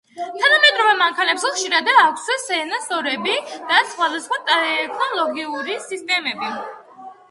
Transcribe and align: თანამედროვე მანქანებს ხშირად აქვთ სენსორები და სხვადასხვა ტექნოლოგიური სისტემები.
თანამედროვე 0.43 0.95
მანქანებს 1.01 1.45
ხშირად 1.57 1.91
აქვთ 2.05 2.33
სენსორები 2.47 3.37
და 3.69 3.85
სხვადასხვა 3.93 4.43
ტექნოლოგიური 4.53 5.83
სისტემები. 5.91 6.57